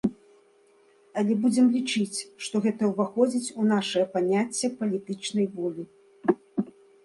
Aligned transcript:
Але 1.21 1.33
будзем 1.43 1.67
лічыць, 1.75 2.23
што 2.47 2.55
гэта 2.65 2.83
ўваходзіць 2.93 3.53
у 3.61 3.69
нашае 3.75 4.05
паняцце 4.17 4.73
палітычнай 4.81 5.47
волі. 5.59 5.83